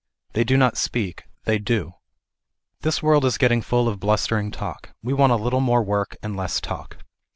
They 0.33 0.43
do 0.43 0.57
not 0.57 0.77
speak, 0.77 1.25
they 1.43 1.59
do. 1.59 1.93
This 2.79 3.03
world 3.03 3.23
is 3.23 3.37
getting 3.37 3.61
full 3.61 3.87
of 3.87 3.99
blustering 3.99 4.49
talk. 4.49 4.95
We 5.03 5.13
want 5.13 5.31
a 5.31 5.35
little 5.35 5.61
more 5.61 5.83
work, 5.83 6.17
and 6.23 6.35
less 6.35 6.59
talk. 6.59 6.97